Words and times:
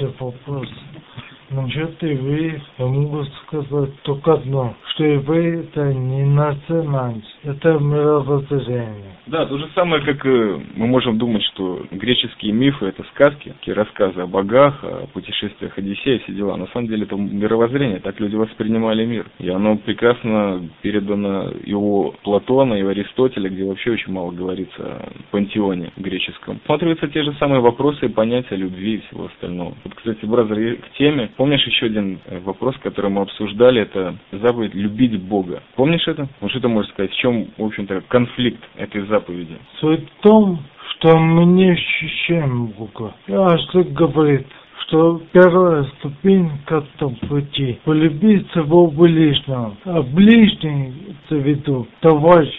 все 0.00 0.06
вопросы. 0.18 0.89
Насчет 1.50 2.00
евреев 2.00 2.62
я 2.78 2.86
могу 2.86 3.24
сказать 3.24 4.02
только 4.02 4.34
одно, 4.34 4.76
что 4.94 5.04
евреи 5.04 5.64
это 5.64 5.92
не 5.92 6.24
национальность, 6.24 7.26
это 7.42 7.72
мировоззрение. 7.72 9.16
Да, 9.26 9.46
то 9.46 9.58
же 9.58 9.68
самое, 9.74 10.02
как 10.04 10.24
э, 10.26 10.60
мы 10.76 10.86
можем 10.86 11.18
думать, 11.18 11.42
что 11.52 11.84
греческие 11.90 12.52
мифы 12.52 12.86
это 12.86 13.04
сказки, 13.14 13.52
такие 13.58 13.74
рассказы 13.74 14.20
о 14.20 14.26
богах, 14.28 14.78
о 14.84 15.08
путешествиях 15.12 15.76
Одиссея, 15.76 16.20
все 16.20 16.32
дела. 16.32 16.56
На 16.56 16.68
самом 16.68 16.86
деле 16.86 17.02
это 17.02 17.16
мировоззрение, 17.16 17.98
так 17.98 18.20
люди 18.20 18.36
воспринимали 18.36 19.04
мир. 19.04 19.26
И 19.40 19.48
оно 19.48 19.76
прекрасно 19.76 20.68
передано 20.82 21.50
и 21.50 21.72
у 21.72 22.12
Платона, 22.22 22.74
и 22.74 22.82
у 22.82 22.88
Аристотеля, 22.88 23.50
где 23.50 23.64
вообще 23.64 23.90
очень 23.90 24.12
мало 24.12 24.30
говорится 24.30 24.82
о 24.82 25.12
пантеоне 25.32 25.92
греческом. 25.96 26.60
Смотрятся 26.66 27.08
те 27.08 27.24
же 27.24 27.32
самые 27.34 27.60
вопросы 27.60 28.06
и 28.06 28.08
понятия 28.08 28.56
любви 28.56 28.96
и 28.96 29.00
всего 29.08 29.26
остального. 29.26 29.74
Вот, 29.84 29.94
кстати, 29.94 30.24
бразер, 30.24 30.76
к 30.76 30.96
теме 30.98 31.30
Помнишь 31.40 31.66
еще 31.66 31.86
один 31.86 32.20
э, 32.26 32.38
вопрос, 32.40 32.76
который 32.82 33.10
мы 33.10 33.22
обсуждали, 33.22 33.80
это 33.80 34.14
заповедь 34.30 34.74
любить 34.74 35.18
Бога. 35.22 35.62
Помнишь 35.74 36.06
это? 36.06 36.28
Вот 36.38 36.50
что 36.50 36.60
ты 36.60 36.68
можешь 36.68 36.90
сказать, 36.90 37.10
в 37.12 37.16
чем, 37.16 37.46
в 37.56 37.64
общем-то, 37.64 38.02
конфликт 38.08 38.62
этой 38.76 39.06
заповеди? 39.06 39.56
Суть 39.80 40.06
в 40.06 40.22
том, 40.22 40.62
что 40.90 41.16
мы 41.16 41.46
не 41.46 41.70
ощущаем 41.70 42.66
Бога. 42.76 43.14
Ашли 43.26 43.84
говорит, 43.84 44.48
что 44.80 45.22
первая 45.32 45.84
ступень 45.84 46.50
к 46.66 46.72
этому 46.72 47.16
пути– 47.26 47.78
полюбить 47.84 48.46
своего 48.50 48.88
ближнего. 48.88 49.74
А 49.86 50.02
ближний, 50.02 50.92
это 51.24 51.36
в 51.36 51.46
виду, 51.46 51.86
товарищ, 52.00 52.52